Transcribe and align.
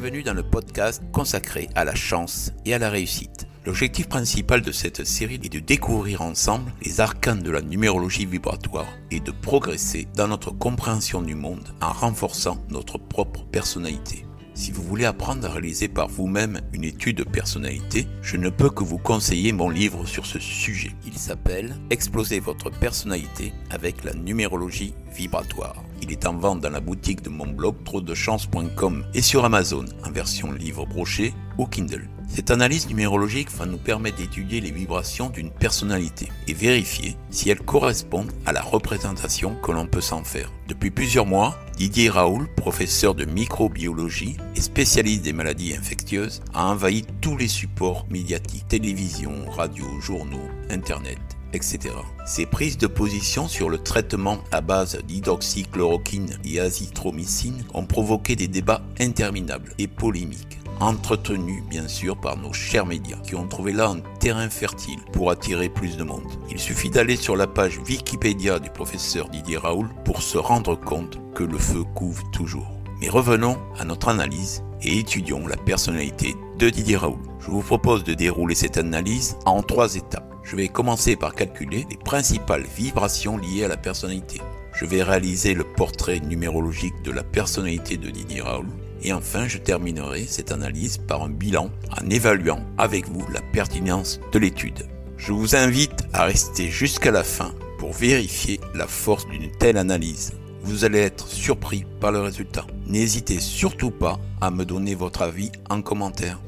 Bienvenue 0.00 0.22
dans 0.22 0.34
le 0.34 0.44
podcast 0.44 1.02
consacré 1.10 1.68
à 1.74 1.84
la 1.84 1.96
chance 1.96 2.52
et 2.64 2.72
à 2.72 2.78
la 2.78 2.88
réussite. 2.88 3.48
L'objectif 3.66 4.08
principal 4.08 4.62
de 4.62 4.70
cette 4.70 5.02
série 5.02 5.40
est 5.42 5.52
de 5.52 5.58
découvrir 5.58 6.22
ensemble 6.22 6.70
les 6.84 7.00
arcanes 7.00 7.42
de 7.42 7.50
la 7.50 7.62
numérologie 7.62 8.24
vibratoire 8.24 8.86
et 9.10 9.18
de 9.18 9.32
progresser 9.32 10.06
dans 10.14 10.28
notre 10.28 10.52
compréhension 10.52 11.20
du 11.20 11.34
monde 11.34 11.74
en 11.82 11.92
renforçant 11.92 12.58
notre 12.70 12.96
propre 12.96 13.44
personnalité. 13.46 14.24
Si 14.54 14.70
vous 14.70 14.84
voulez 14.84 15.04
apprendre 15.04 15.44
à 15.44 15.50
réaliser 15.50 15.88
par 15.88 16.06
vous-même 16.06 16.60
une 16.72 16.84
étude 16.84 17.16
de 17.16 17.24
personnalité, 17.24 18.06
je 18.22 18.36
ne 18.36 18.50
peux 18.50 18.70
que 18.70 18.84
vous 18.84 18.98
conseiller 18.98 19.50
mon 19.50 19.68
livre 19.68 20.06
sur 20.06 20.26
ce 20.26 20.38
sujet. 20.38 20.92
Il 21.06 21.18
s'appelle 21.18 21.76
Exploser 21.90 22.38
votre 22.38 22.70
personnalité 22.70 23.52
avec 23.70 24.04
la 24.04 24.14
numérologie 24.14 24.94
vibratoire. 25.12 25.82
Il 26.08 26.12
est 26.12 26.26
en 26.26 26.38
vente 26.38 26.60
dans 26.60 26.70
la 26.70 26.80
boutique 26.80 27.20
de 27.20 27.28
mon 27.28 27.46
blog 27.46 27.84
trodechance.com 27.84 29.04
et 29.12 29.20
sur 29.20 29.44
Amazon 29.44 29.84
en 30.06 30.10
version 30.10 30.50
livre 30.52 30.86
broché 30.86 31.34
ou 31.58 31.66
Kindle. 31.66 32.08
Cette 32.28 32.50
analyse 32.50 32.88
numérologique 32.88 33.50
va 33.52 33.66
nous 33.66 33.76
permettre 33.76 34.16
d'étudier 34.16 34.62
les 34.62 34.70
vibrations 34.70 35.28
d'une 35.28 35.50
personnalité 35.50 36.30
et 36.46 36.54
vérifier 36.54 37.16
si 37.28 37.50
elles 37.50 37.60
correspondent 37.60 38.32
à 38.46 38.52
la 38.52 38.62
représentation 38.62 39.54
que 39.62 39.72
l'on 39.72 39.86
peut 39.86 40.00
s'en 40.00 40.24
faire. 40.24 40.50
Depuis 40.66 40.90
plusieurs 40.90 41.26
mois, 41.26 41.58
Didier 41.76 42.08
Raoul, 42.08 42.48
professeur 42.54 43.14
de 43.14 43.26
microbiologie 43.26 44.36
et 44.56 44.60
spécialiste 44.60 45.22
des 45.22 45.32
maladies 45.32 45.76
infectieuses, 45.76 46.40
a 46.54 46.66
envahi 46.66 47.04
tous 47.20 47.36
les 47.36 47.48
supports 47.48 48.06
médiatiques, 48.10 48.66
télévision, 48.68 49.32
radio, 49.50 49.86
journaux, 50.00 50.48
internet, 50.70 51.18
etc. 51.52 51.94
Ses 52.26 52.46
prises 52.46 52.78
de 52.78 52.86
position 52.86 53.48
sur 53.48 53.70
le 53.70 53.78
traitement 53.78 54.38
à 54.52 54.60
base 54.60 54.98
d'hydroxychloroquine 55.04 56.38
et 56.44 56.60
azithromycine 56.60 57.64
ont 57.74 57.86
provoqué 57.86 58.36
des 58.36 58.48
débats 58.48 58.82
interminables 59.00 59.72
et 59.78 59.86
polémiques 59.86 60.58
entretenu 60.80 61.62
bien 61.68 61.88
sûr 61.88 62.16
par 62.16 62.36
nos 62.36 62.52
chers 62.52 62.86
médias, 62.86 63.18
qui 63.18 63.34
ont 63.34 63.46
trouvé 63.46 63.72
là 63.72 63.88
un 63.88 64.00
terrain 64.18 64.48
fertile 64.48 65.00
pour 65.12 65.30
attirer 65.30 65.68
plus 65.68 65.96
de 65.96 66.04
monde. 66.04 66.22
Il 66.50 66.58
suffit 66.58 66.90
d'aller 66.90 67.16
sur 67.16 67.36
la 67.36 67.46
page 67.46 67.78
Wikipédia 67.78 68.58
du 68.58 68.70
professeur 68.70 69.28
Didier 69.28 69.58
Raoul 69.58 69.88
pour 70.04 70.22
se 70.22 70.38
rendre 70.38 70.76
compte 70.76 71.18
que 71.34 71.44
le 71.44 71.58
feu 71.58 71.84
couvre 71.94 72.22
toujours. 72.30 72.68
Mais 73.00 73.08
revenons 73.08 73.58
à 73.78 73.84
notre 73.84 74.08
analyse 74.08 74.62
et 74.82 74.98
étudions 74.98 75.46
la 75.46 75.56
personnalité 75.56 76.34
de 76.58 76.70
Didier 76.70 76.96
Raoul. 76.96 77.18
Je 77.40 77.50
vous 77.50 77.62
propose 77.62 78.04
de 78.04 78.14
dérouler 78.14 78.54
cette 78.54 78.78
analyse 78.78 79.36
en 79.46 79.62
trois 79.62 79.94
étapes. 79.94 80.27
Je 80.48 80.56
vais 80.56 80.68
commencer 80.68 81.14
par 81.14 81.34
calculer 81.34 81.86
les 81.90 81.98
principales 81.98 82.64
vibrations 82.74 83.36
liées 83.36 83.64
à 83.64 83.68
la 83.68 83.76
personnalité. 83.76 84.40
Je 84.72 84.86
vais 84.86 85.02
réaliser 85.02 85.52
le 85.52 85.64
portrait 85.64 86.20
numérologique 86.20 87.02
de 87.04 87.10
la 87.10 87.22
personnalité 87.22 87.98
de 87.98 88.08
Didier 88.08 88.40
Raoul. 88.40 88.68
Et 89.02 89.12
enfin, 89.12 89.46
je 89.46 89.58
terminerai 89.58 90.24
cette 90.24 90.50
analyse 90.50 90.96
par 90.96 91.22
un 91.22 91.28
bilan 91.28 91.68
en 91.90 92.08
évaluant 92.08 92.64
avec 92.78 93.10
vous 93.10 93.26
la 93.30 93.42
pertinence 93.52 94.20
de 94.32 94.38
l'étude. 94.38 94.86
Je 95.18 95.32
vous 95.32 95.54
invite 95.54 96.08
à 96.14 96.24
rester 96.24 96.70
jusqu'à 96.70 97.10
la 97.10 97.24
fin 97.24 97.52
pour 97.78 97.92
vérifier 97.92 98.58
la 98.74 98.86
force 98.86 99.28
d'une 99.28 99.50
telle 99.50 99.76
analyse. 99.76 100.32
Vous 100.62 100.86
allez 100.86 101.00
être 101.00 101.28
surpris 101.28 101.84
par 102.00 102.10
le 102.10 102.22
résultat. 102.22 102.66
N'hésitez 102.86 103.38
surtout 103.38 103.90
pas 103.90 104.18
à 104.40 104.50
me 104.50 104.64
donner 104.64 104.94
votre 104.94 105.20
avis 105.20 105.52
en 105.68 105.82
commentaire. 105.82 106.38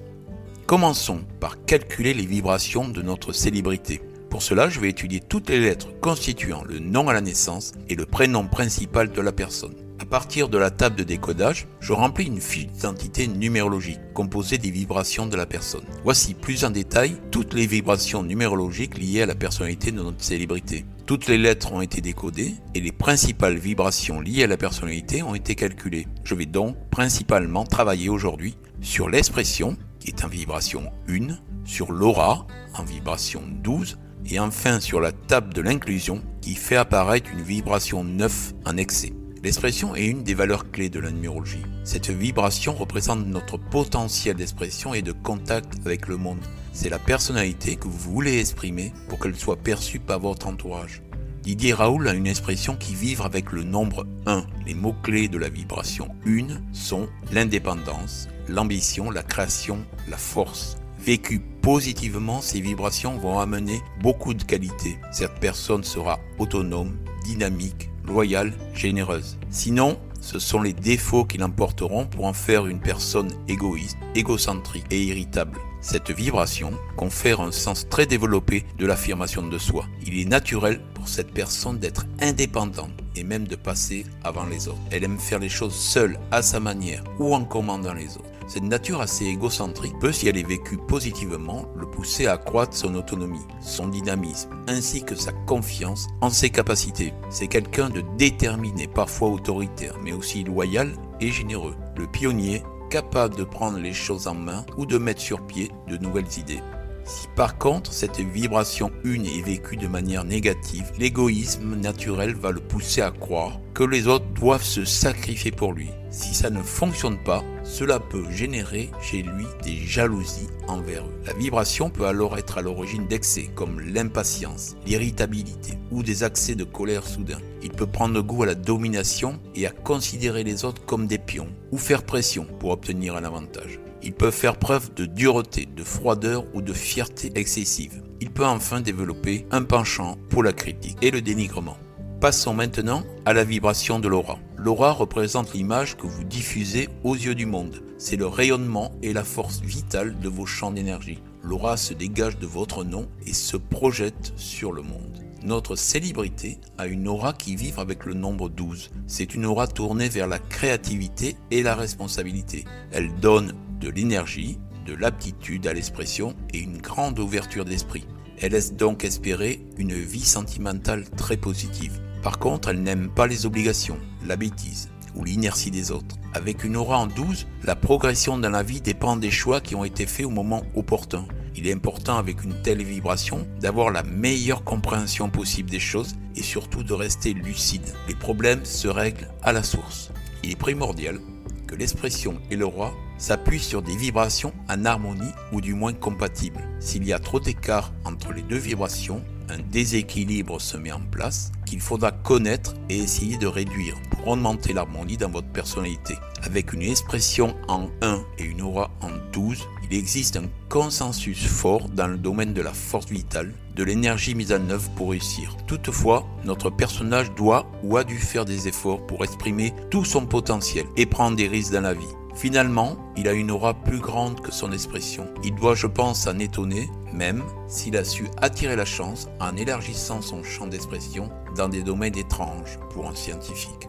Commençons 0.70 1.22
par 1.40 1.64
calculer 1.64 2.14
les 2.14 2.24
vibrations 2.24 2.86
de 2.86 3.02
notre 3.02 3.32
célébrité. 3.32 4.00
Pour 4.30 4.40
cela, 4.40 4.68
je 4.68 4.78
vais 4.78 4.90
étudier 4.90 5.18
toutes 5.18 5.50
les 5.50 5.58
lettres 5.58 5.88
constituant 6.00 6.62
le 6.62 6.78
nom 6.78 7.08
à 7.08 7.12
la 7.12 7.20
naissance 7.20 7.72
et 7.88 7.96
le 7.96 8.06
prénom 8.06 8.46
principal 8.46 9.10
de 9.10 9.20
la 9.20 9.32
personne. 9.32 9.74
À 9.98 10.04
partir 10.04 10.48
de 10.48 10.58
la 10.58 10.70
table 10.70 10.94
de 10.94 11.02
décodage, 11.02 11.66
je 11.80 11.92
remplis 11.92 12.26
une 12.26 12.40
fiche 12.40 12.68
d'identité 12.68 13.26
numérologique 13.26 13.98
composée 14.14 14.58
des 14.58 14.70
vibrations 14.70 15.26
de 15.26 15.36
la 15.36 15.44
personne. 15.44 15.82
Voici 16.04 16.34
plus 16.34 16.64
en 16.64 16.70
détail 16.70 17.16
toutes 17.32 17.52
les 17.52 17.66
vibrations 17.66 18.22
numérologiques 18.22 18.96
liées 18.96 19.22
à 19.22 19.26
la 19.26 19.34
personnalité 19.34 19.90
de 19.90 20.00
notre 20.00 20.22
célébrité. 20.22 20.84
Toutes 21.04 21.26
les 21.26 21.38
lettres 21.38 21.72
ont 21.72 21.80
été 21.80 22.00
décodées 22.00 22.54
et 22.76 22.80
les 22.80 22.92
principales 22.92 23.58
vibrations 23.58 24.20
liées 24.20 24.44
à 24.44 24.46
la 24.46 24.56
personnalité 24.56 25.24
ont 25.24 25.34
été 25.34 25.56
calculées. 25.56 26.06
Je 26.22 26.36
vais 26.36 26.46
donc 26.46 26.76
principalement 26.92 27.64
travailler 27.64 28.08
aujourd'hui 28.08 28.56
sur 28.80 29.10
l'expression, 29.10 29.76
qui 30.00 30.08
est 30.08 30.24
en 30.24 30.28
vibration 30.28 30.90
1, 31.08 31.28
sur 31.64 31.92
l'aura, 31.92 32.46
en 32.74 32.82
vibration 32.82 33.42
12, 33.62 33.98
et 34.26 34.40
enfin 34.40 34.80
sur 34.80 35.00
la 35.00 35.12
table 35.12 35.54
de 35.54 35.60
l'inclusion, 35.60 36.22
qui 36.40 36.54
fait 36.54 36.76
apparaître 36.76 37.30
une 37.30 37.42
vibration 37.42 38.02
9 38.02 38.54
en 38.66 38.76
excès. 38.76 39.12
L'expression 39.42 39.94
est 39.94 40.04
une 40.04 40.22
des 40.22 40.34
valeurs 40.34 40.70
clés 40.70 40.90
de 40.90 41.00
la 41.00 41.10
numérologie. 41.10 41.64
Cette 41.84 42.10
vibration 42.10 42.74
représente 42.74 43.26
notre 43.26 43.56
potentiel 43.56 44.36
d'expression 44.36 44.92
et 44.92 45.00
de 45.00 45.12
contact 45.12 45.74
avec 45.86 46.08
le 46.08 46.18
monde. 46.18 46.40
C'est 46.72 46.90
la 46.90 46.98
personnalité 46.98 47.76
que 47.76 47.88
vous 47.88 48.12
voulez 48.12 48.38
exprimer 48.38 48.92
pour 49.08 49.18
qu'elle 49.18 49.36
soit 49.36 49.56
perçue 49.56 49.98
par 49.98 50.20
votre 50.20 50.46
entourage. 50.46 51.02
Didier 51.42 51.72
Raoul 51.72 52.06
a 52.06 52.12
une 52.12 52.26
expression 52.26 52.76
qui 52.76 52.94
vibre 52.94 53.24
avec 53.24 53.52
le 53.52 53.62
nombre 53.62 54.06
1. 54.26 54.44
Les 54.66 54.74
mots-clés 54.74 55.28
de 55.28 55.38
la 55.38 55.48
vibration 55.48 56.14
1 56.26 56.60
sont 56.74 57.08
l'indépendance, 57.32 58.28
l'ambition, 58.46 59.10
la 59.10 59.22
création, 59.22 59.78
la 60.10 60.18
force. 60.18 60.76
Vécues 60.98 61.40
positivement, 61.62 62.42
ces 62.42 62.60
vibrations 62.60 63.16
vont 63.16 63.38
amener 63.38 63.80
beaucoup 64.02 64.34
de 64.34 64.42
qualités. 64.42 64.98
Cette 65.12 65.40
personne 65.40 65.82
sera 65.82 66.18
autonome, 66.38 66.98
dynamique, 67.24 67.90
loyale, 68.06 68.52
généreuse. 68.74 69.38
Sinon, 69.48 69.98
ce 70.20 70.38
sont 70.38 70.60
les 70.60 70.74
défauts 70.74 71.24
qui 71.24 71.38
l'emporteront 71.38 72.04
pour 72.04 72.26
en 72.26 72.34
faire 72.34 72.66
une 72.66 72.80
personne 72.80 73.30
égoïste, 73.48 73.96
égocentrique 74.14 74.86
et 74.90 75.02
irritable. 75.02 75.58
Cette 75.82 76.10
vibration 76.10 76.72
confère 76.96 77.40
un 77.40 77.52
sens 77.52 77.88
très 77.88 78.04
développé 78.04 78.66
de 78.78 78.86
l'affirmation 78.86 79.42
de 79.46 79.56
soi. 79.56 79.86
Il 80.06 80.18
est 80.20 80.28
naturel 80.28 80.80
pour 80.94 81.08
cette 81.08 81.32
personne 81.32 81.78
d'être 81.78 82.06
indépendante 82.20 82.92
et 83.16 83.24
même 83.24 83.48
de 83.48 83.56
passer 83.56 84.04
avant 84.22 84.44
les 84.44 84.68
autres. 84.68 84.78
Elle 84.90 85.04
aime 85.04 85.18
faire 85.18 85.38
les 85.38 85.48
choses 85.48 85.74
seule, 85.74 86.18
à 86.30 86.42
sa 86.42 86.60
manière 86.60 87.02
ou 87.18 87.34
en 87.34 87.44
commandant 87.44 87.94
les 87.94 88.16
autres. 88.16 88.24
Cette 88.46 88.64
nature 88.64 89.00
assez 89.00 89.26
égocentrique 89.26 89.98
peut, 90.00 90.12
si 90.12 90.28
elle 90.28 90.36
est 90.36 90.46
vécue 90.46 90.76
positivement, 90.76 91.66
le 91.76 91.86
pousser 91.86 92.26
à 92.26 92.32
accroître 92.32 92.76
son 92.76 92.96
autonomie, 92.96 93.46
son 93.60 93.88
dynamisme, 93.88 94.50
ainsi 94.66 95.04
que 95.04 95.14
sa 95.14 95.32
confiance 95.32 96.08
en 96.20 96.30
ses 96.30 96.50
capacités. 96.50 97.14
C'est 97.30 97.46
quelqu'un 97.46 97.90
de 97.90 98.02
déterminé, 98.18 98.88
parfois 98.88 99.28
autoritaire, 99.28 99.96
mais 100.02 100.12
aussi 100.12 100.42
loyal 100.42 100.92
et 101.20 101.30
généreux. 101.30 101.76
Le 101.96 102.08
pionnier 102.08 102.64
capable 102.90 103.36
de 103.36 103.44
prendre 103.44 103.78
les 103.78 103.92
choses 103.94 104.26
en 104.26 104.34
main 104.34 104.66
ou 104.76 104.84
de 104.84 104.98
mettre 104.98 105.20
sur 105.20 105.46
pied 105.46 105.70
de 105.88 105.96
nouvelles 105.96 106.38
idées. 106.38 106.60
Si 107.10 107.26
par 107.34 107.58
contre 107.58 107.92
cette 107.92 108.20
vibration 108.20 108.92
une 109.02 109.26
est 109.26 109.42
vécue 109.42 109.76
de 109.76 109.88
manière 109.88 110.22
négative, 110.22 110.92
l'égoïsme 110.96 111.74
naturel 111.74 112.36
va 112.36 112.52
le 112.52 112.60
pousser 112.60 113.00
à 113.00 113.10
croire 113.10 113.58
que 113.74 113.82
les 113.82 114.06
autres 114.06 114.32
doivent 114.36 114.62
se 114.62 114.84
sacrifier 114.84 115.50
pour 115.50 115.72
lui. 115.72 115.88
Si 116.10 116.34
ça 116.34 116.50
ne 116.50 116.62
fonctionne 116.62 117.20
pas, 117.24 117.42
cela 117.64 117.98
peut 117.98 118.30
générer 118.30 118.90
chez 119.02 119.22
lui 119.22 119.44
des 119.64 119.76
jalousies 119.76 120.46
envers 120.68 121.04
eux. 121.04 121.20
La 121.26 121.32
vibration 121.32 121.90
peut 121.90 122.06
alors 122.06 122.38
être 122.38 122.58
à 122.58 122.62
l'origine 122.62 123.08
d'excès 123.08 123.50
comme 123.56 123.80
l'impatience, 123.80 124.76
l'irritabilité 124.86 125.78
ou 125.90 126.04
des 126.04 126.22
accès 126.22 126.54
de 126.54 126.64
colère 126.64 127.08
soudains. 127.08 127.40
Il 127.60 127.70
peut 127.70 127.86
prendre 127.88 128.22
goût 128.22 128.44
à 128.44 128.46
la 128.46 128.54
domination 128.54 129.40
et 129.56 129.66
à 129.66 129.70
considérer 129.70 130.44
les 130.44 130.64
autres 130.64 130.86
comme 130.86 131.08
des 131.08 131.18
pions 131.18 131.48
ou 131.72 131.78
faire 131.78 132.04
pression 132.04 132.46
pour 132.60 132.70
obtenir 132.70 133.16
un 133.16 133.24
avantage. 133.24 133.80
Il 134.02 134.12
peut 134.12 134.30
faire 134.30 134.56
preuve 134.56 134.94
de 134.94 135.04
dureté, 135.04 135.66
de 135.66 135.84
froideur 135.84 136.44
ou 136.54 136.62
de 136.62 136.72
fierté 136.72 137.32
excessive. 137.34 138.02
Il 138.20 138.30
peut 138.30 138.46
enfin 138.46 138.80
développer 138.80 139.46
un 139.50 139.62
penchant 139.62 140.16
pour 140.30 140.42
la 140.42 140.52
critique 140.52 140.96
et 141.02 141.10
le 141.10 141.20
dénigrement. 141.20 141.76
Passons 142.20 142.54
maintenant 142.54 143.02
à 143.24 143.32
la 143.32 143.44
vibration 143.44 143.98
de 143.98 144.08
l'aura. 144.08 144.38
L'aura 144.56 144.92
représente 144.92 145.54
l'image 145.54 145.96
que 145.96 146.06
vous 146.06 146.24
diffusez 146.24 146.88
aux 147.02 147.14
yeux 147.14 147.34
du 147.34 147.46
monde. 147.46 147.82
C'est 147.98 148.16
le 148.16 148.26
rayonnement 148.26 148.92
et 149.02 149.12
la 149.12 149.24
force 149.24 149.60
vitale 149.60 150.18
de 150.18 150.28
vos 150.28 150.46
champs 150.46 150.70
d'énergie. 150.70 151.22
L'aura 151.42 151.78
se 151.78 151.94
dégage 151.94 152.38
de 152.38 152.46
votre 152.46 152.84
nom 152.84 153.08
et 153.26 153.32
se 153.32 153.56
projette 153.56 154.34
sur 154.36 154.72
le 154.72 154.82
monde. 154.82 155.24
Notre 155.42 155.74
célébrité 155.74 156.58
a 156.76 156.86
une 156.86 157.08
aura 157.08 157.32
qui 157.32 157.56
vibre 157.56 157.78
avec 157.78 158.04
le 158.04 158.12
nombre 158.12 158.50
12. 158.50 158.90
C'est 159.06 159.34
une 159.34 159.46
aura 159.46 159.66
tournée 159.66 160.10
vers 160.10 160.26
la 160.26 160.38
créativité 160.38 161.36
et 161.50 161.62
la 161.62 161.74
responsabilité. 161.74 162.66
Elle 162.92 163.14
donne 163.14 163.54
de 163.80 163.88
l'énergie, 163.88 164.58
de 164.86 164.94
l'aptitude 164.94 165.66
à 165.66 165.72
l'expression 165.72 166.34
et 166.52 166.58
une 166.58 166.78
grande 166.78 167.18
ouverture 167.18 167.64
d'esprit. 167.64 168.06
Elle 168.38 168.52
laisse 168.52 168.74
donc 168.74 169.04
espérer 169.04 169.60
une 169.76 169.94
vie 169.94 170.24
sentimentale 170.24 171.08
très 171.10 171.36
positive. 171.36 172.00
Par 172.22 172.38
contre, 172.38 172.68
elle 172.68 172.82
n'aime 172.82 173.10
pas 173.10 173.26
les 173.26 173.46
obligations, 173.46 173.98
la 174.26 174.36
bêtise 174.36 174.90
ou 175.14 175.24
l'inertie 175.24 175.70
des 175.70 175.90
autres. 175.90 176.16
Avec 176.34 176.64
une 176.64 176.76
aura 176.76 176.98
en 176.98 177.06
12, 177.06 177.46
la 177.64 177.76
progression 177.76 178.38
dans 178.38 178.50
la 178.50 178.62
vie 178.62 178.80
dépend 178.80 179.16
des 179.16 179.30
choix 179.30 179.60
qui 179.60 179.74
ont 179.74 179.84
été 179.84 180.06
faits 180.06 180.26
au 180.26 180.30
moment 180.30 180.62
opportun. 180.74 181.26
Il 181.56 181.66
est 181.66 181.72
important 181.72 182.16
avec 182.16 182.44
une 182.44 182.54
telle 182.62 182.82
vibration 182.82 183.46
d'avoir 183.60 183.90
la 183.90 184.02
meilleure 184.02 184.64
compréhension 184.64 185.28
possible 185.28 185.68
des 185.68 185.80
choses 185.80 186.14
et 186.36 186.42
surtout 186.42 186.84
de 186.84 186.92
rester 186.92 187.34
lucide. 187.34 187.94
Les 188.08 188.14
problèmes 188.14 188.64
se 188.64 188.88
règlent 188.88 189.28
à 189.42 189.52
la 189.52 189.62
source. 189.62 190.10
Il 190.44 190.52
est 190.52 190.56
primordial 190.56 191.20
que 191.66 191.74
l'expression 191.74 192.40
et 192.50 192.56
le 192.56 192.66
roi 192.66 192.94
s'appuie 193.20 193.60
sur 193.60 193.82
des 193.82 193.94
vibrations 193.94 194.52
en 194.68 194.84
harmonie 194.84 195.32
ou 195.52 195.60
du 195.60 195.74
moins 195.74 195.92
compatibles. 195.92 196.60
S'il 196.80 197.04
y 197.04 197.12
a 197.12 197.18
trop 197.18 197.38
d'écart 197.38 197.92
entre 198.04 198.32
les 198.32 198.42
deux 198.42 198.56
vibrations, 198.56 199.22
un 199.50 199.58
déséquilibre 199.70 200.60
se 200.60 200.76
met 200.76 200.92
en 200.92 201.00
place 201.00 201.52
qu'il 201.66 201.80
faudra 201.80 202.12
connaître 202.12 202.74
et 202.88 202.98
essayer 202.98 203.36
de 203.36 203.46
réduire 203.46 203.96
pour 204.10 204.28
augmenter 204.28 204.72
l'harmonie 204.72 205.16
dans 205.16 205.30
votre 205.30 205.48
personnalité. 205.48 206.14
Avec 206.42 206.72
une 206.72 206.82
expression 206.82 207.54
en 207.68 207.88
1 208.00 208.22
et 208.38 208.44
une 208.44 208.62
aura 208.62 208.90
en 209.02 209.10
12, 209.32 209.58
il 209.90 209.96
existe 209.96 210.36
un 210.36 210.48
consensus 210.68 211.46
fort 211.46 211.88
dans 211.88 212.06
le 212.06 212.16
domaine 212.16 212.54
de 212.54 212.62
la 212.62 212.72
force 212.72 213.10
vitale, 213.10 213.52
de 213.74 213.84
l'énergie 213.84 214.34
mise 214.34 214.52
en 214.52 214.70
œuvre 214.70 214.90
pour 214.90 215.10
réussir. 215.10 215.56
Toutefois, 215.66 216.26
notre 216.44 216.70
personnage 216.70 217.34
doit 217.34 217.66
ou 217.82 217.96
a 217.96 218.04
dû 218.04 218.18
faire 218.18 218.44
des 218.44 218.68
efforts 218.68 219.04
pour 219.06 219.24
exprimer 219.24 219.74
tout 219.90 220.04
son 220.04 220.26
potentiel 220.26 220.86
et 220.96 221.06
prendre 221.06 221.36
des 221.36 221.48
risques 221.48 221.72
dans 221.72 221.80
la 221.80 221.94
vie. 221.94 222.06
Finalement, 222.34 222.96
il 223.16 223.28
a 223.28 223.32
une 223.32 223.50
aura 223.50 223.74
plus 223.74 223.98
grande 223.98 224.40
que 224.40 224.52
son 224.52 224.72
expression. 224.72 225.28
Il 225.42 225.54
doit, 225.54 225.74
je 225.74 225.86
pense, 225.86 226.20
s'en 226.22 226.38
étonner, 226.38 226.88
même 227.12 227.42
s'il 227.68 227.96
a 227.96 228.04
su 228.04 228.28
attirer 228.40 228.76
la 228.76 228.84
chance 228.84 229.28
en 229.40 229.56
élargissant 229.56 230.22
son 230.22 230.42
champ 230.42 230.66
d'expression 230.66 231.30
dans 231.56 231.68
des 231.68 231.82
domaines 231.82 232.16
étranges 232.16 232.78
pour 232.90 233.08
un 233.08 233.14
scientifique. 233.14 233.88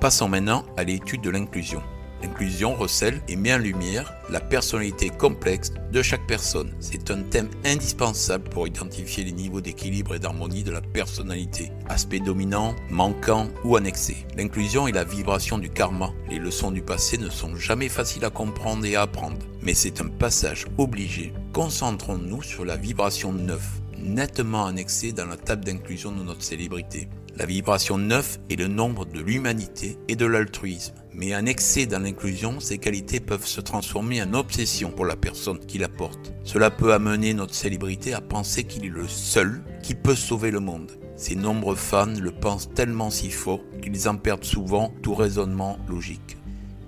Passons 0.00 0.28
maintenant 0.28 0.64
à 0.76 0.84
l'étude 0.84 1.22
de 1.22 1.30
l'inclusion. 1.30 1.82
L'inclusion 2.22 2.74
recèle 2.74 3.20
et 3.28 3.36
met 3.36 3.54
en 3.54 3.58
lumière 3.58 4.12
la 4.28 4.40
personnalité 4.40 5.08
complexe 5.08 5.72
de 5.92 6.02
chaque 6.02 6.26
personne. 6.26 6.72
C'est 6.80 7.10
un 7.10 7.22
thème 7.22 7.48
indispensable 7.64 8.48
pour 8.50 8.66
identifier 8.66 9.24
les 9.24 9.32
niveaux 9.32 9.60
d'équilibre 9.60 10.14
et 10.14 10.18
d'harmonie 10.18 10.64
de 10.64 10.72
la 10.72 10.80
personnalité, 10.80 11.70
aspect 11.88 12.18
dominant, 12.18 12.74
manquant 12.90 13.48
ou 13.64 13.76
annexé. 13.76 14.26
L'inclusion 14.36 14.88
est 14.88 14.92
la 14.92 15.04
vibration 15.04 15.58
du 15.58 15.70
karma. 15.70 16.10
Les 16.28 16.38
leçons 16.38 16.72
du 16.72 16.82
passé 16.82 17.18
ne 17.18 17.30
sont 17.30 17.54
jamais 17.56 17.88
faciles 17.88 18.24
à 18.24 18.30
comprendre 18.30 18.84
et 18.84 18.96
à 18.96 19.02
apprendre, 19.02 19.38
mais 19.62 19.74
c'est 19.74 20.00
un 20.00 20.08
passage 20.08 20.66
obligé. 20.76 21.32
Concentrons-nous 21.52 22.42
sur 22.42 22.64
la 22.64 22.76
vibration 22.76 23.32
9, 23.32 23.60
nettement 23.98 24.66
annexée 24.66 25.12
dans 25.12 25.26
la 25.26 25.36
table 25.36 25.64
d'inclusion 25.64 26.12
de 26.12 26.22
notre 26.22 26.42
célébrité. 26.42 27.08
La 27.38 27.46
vibration 27.46 27.98
9 27.98 28.40
est 28.50 28.56
le 28.56 28.66
nombre 28.66 29.04
de 29.06 29.20
l'humanité 29.20 29.96
et 30.08 30.16
de 30.16 30.26
l'altruisme. 30.26 30.94
Mais 31.14 31.34
un 31.34 31.46
excès 31.46 31.86
dans 31.86 32.00
l'inclusion, 32.00 32.58
ces 32.58 32.78
qualités 32.78 33.20
peuvent 33.20 33.46
se 33.46 33.60
transformer 33.60 34.20
en 34.20 34.34
obsession 34.34 34.90
pour 34.90 35.04
la 35.04 35.14
personne 35.14 35.60
qui 35.60 35.78
la 35.78 35.88
porte. 35.88 36.32
Cela 36.42 36.72
peut 36.72 36.92
amener 36.92 37.34
notre 37.34 37.54
célébrité 37.54 38.12
à 38.12 38.20
penser 38.20 38.64
qu'il 38.64 38.84
est 38.86 38.88
le 38.88 39.06
seul 39.06 39.62
qui 39.84 39.94
peut 39.94 40.16
sauver 40.16 40.50
le 40.50 40.58
monde. 40.58 40.90
Ces 41.14 41.36
nombreux 41.36 41.76
fans 41.76 42.12
le 42.20 42.32
pensent 42.32 42.70
tellement 42.74 43.10
si 43.10 43.30
fort 43.30 43.60
qu'ils 43.80 44.08
en 44.08 44.16
perdent 44.16 44.42
souvent 44.42 44.92
tout 45.00 45.14
raisonnement 45.14 45.78
logique. 45.88 46.38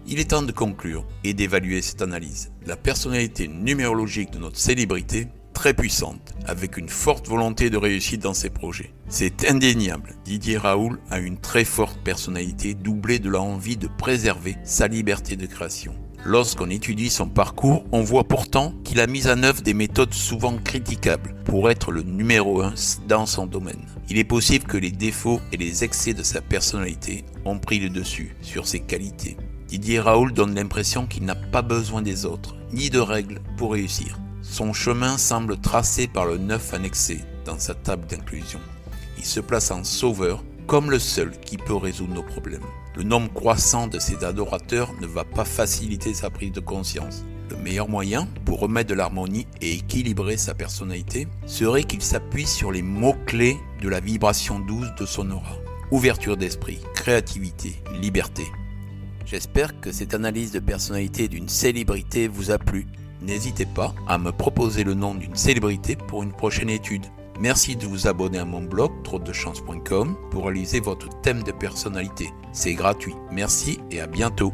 Il 0.09 0.19
est 0.19 0.31
temps 0.31 0.43
de 0.43 0.51
conclure 0.51 1.07
et 1.23 1.33
d'évaluer 1.33 1.81
cette 1.81 2.03
analyse. 2.03 2.51
La 2.67 2.75
personnalité 2.75 3.47
numérologique 3.47 4.33
de 4.33 4.39
notre 4.39 4.59
célébrité 4.59 5.29
très 5.61 5.75
puissante, 5.75 6.33
avec 6.47 6.79
une 6.79 6.89
forte 6.89 7.29
volonté 7.29 7.69
de 7.69 7.77
réussite 7.77 8.23
dans 8.23 8.33
ses 8.33 8.49
projets. 8.49 8.95
C'est 9.11 9.47
indéniable, 9.47 10.15
Didier 10.25 10.57
Raoul 10.57 10.99
a 11.11 11.19
une 11.19 11.37
très 11.37 11.67
forte 11.67 12.01
personnalité 12.03 12.73
doublée 12.73 13.19
de 13.19 13.29
l'envie 13.29 13.77
de 13.77 13.87
préserver 13.87 14.57
sa 14.65 14.89
liberté 14.89 15.37
de 15.37 15.45
création. 15.45 15.93
Lorsqu'on 16.25 16.71
étudie 16.71 17.11
son 17.11 17.29
parcours, 17.29 17.85
on 17.93 18.01
voit 18.01 18.25
pourtant 18.25 18.73
qu'il 18.85 19.01
a 19.01 19.07
mis 19.07 19.29
en 19.29 19.43
œuvre 19.43 19.61
des 19.61 19.75
méthodes 19.75 20.15
souvent 20.15 20.57
critiquables 20.57 21.35
pour 21.45 21.71
être 21.71 21.93
le 21.93 22.05
numéro 22.05 22.63
un 22.63 22.73
dans 23.07 23.27
son 23.27 23.47
domaine. 23.47 23.85
Il 24.09 24.17
est 24.17 24.25
possible 24.25 24.65
que 24.65 24.79
les 24.79 24.93
défauts 24.93 25.43
et 25.53 25.59
les 25.59 25.85
excès 25.85 26.15
de 26.15 26.23
sa 26.23 26.41
personnalité 26.41 27.27
ont 27.45 27.59
pris 27.59 27.81
le 27.81 27.91
dessus 27.91 28.35
sur 28.41 28.67
ses 28.67 28.81
qualités. 28.81 29.37
Didier 29.69 30.01
Raoul 30.01 30.33
donne 30.33 30.55
l'impression 30.55 31.07
qu'il 31.07 31.27
n'a 31.27 31.35
pas 31.35 31.61
besoin 31.61 32.01
des 32.01 32.25
autres, 32.25 32.57
ni 32.73 32.89
de 32.89 32.99
règles 32.99 33.43
pour 33.59 33.73
réussir. 33.73 34.19
Son 34.51 34.73
chemin 34.73 35.17
semble 35.17 35.59
tracé 35.59 36.09
par 36.09 36.27
le 36.27 36.37
neuf 36.37 36.75
annexé 36.75 37.21
dans 37.45 37.61
sa 37.61 37.73
table 37.73 38.09
d'inclusion. 38.09 38.59
Il 39.17 39.25
se 39.25 39.39
place 39.39 39.71
en 39.71 39.85
sauveur 39.85 40.43
comme 40.67 40.91
le 40.91 40.99
seul 40.99 41.31
qui 41.39 41.57
peut 41.57 41.77
résoudre 41.77 42.15
nos 42.15 42.25
problèmes. 42.25 42.67
Le 42.97 43.05
nombre 43.05 43.33
croissant 43.33 43.87
de 43.87 44.01
ses 44.01 44.25
adorateurs 44.25 44.93
ne 45.01 45.07
va 45.07 45.23
pas 45.23 45.45
faciliter 45.45 46.15
sa 46.15 46.31
prise 46.31 46.51
de 46.51 46.59
conscience. 46.59 47.25
Le 47.49 47.59
meilleur 47.59 47.89
moyen 47.89 48.27
pour 48.45 48.59
remettre 48.59 48.91
de 48.91 48.95
l'harmonie 48.95 49.47
et 49.61 49.75
équilibrer 49.75 50.37
sa 50.37 50.53
personnalité 50.53 51.29
serait 51.47 51.85
qu'il 51.85 52.03
s'appuie 52.03 52.47
sur 52.47 52.73
les 52.73 52.83
mots-clés 52.83 53.57
de 53.81 53.89
la 53.89 54.01
vibration 54.01 54.59
douce 54.59 54.93
de 54.99 55.07
son 55.07 55.31
aura. 55.31 55.59
Ouverture 55.93 56.37
d'esprit, 56.37 56.81
créativité, 56.97 57.81
liberté. 58.01 58.43
J'espère 59.27 59.81
que 59.81 59.93
cette 59.93 60.13
analyse 60.13 60.51
de 60.51 60.59
personnalité 60.59 61.29
d'une 61.29 61.49
célébrité 61.49 62.27
vous 62.27 62.51
a 62.51 62.59
plu 62.59 62.89
N'hésitez 63.23 63.67
pas 63.67 63.95
à 64.07 64.19
me 64.19 64.33
proposer 64.33 64.85
le 64.85 64.95
nom 64.95 65.15
d'une 65.15 65.37
célébrité 65.37 65.97
pour 65.97 66.23
une 66.23 66.33
prochaine 66.33 66.71
étude. 66.71 67.07
Merci 67.39 67.77
de 67.77 67.87
vous 67.87 68.07
abonner 68.07 68.39
à 68.39 68.45
mon 68.45 68.63
blog 68.63 68.91
trotdechance.com 69.03 70.17
pour 70.31 70.45
réaliser 70.45 70.81
votre 70.81 71.09
thème 71.23 71.43
de 71.43 71.53
personnalité. 71.53 72.31
C'est 72.53 72.75
gratuit. 72.75 73.15
Merci 73.33 73.81
et 73.91 74.01
à 74.01 74.07
bientôt. 74.07 74.53